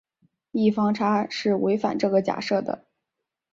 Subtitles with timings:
[0.51, 2.87] 异方差是违反这个假设的。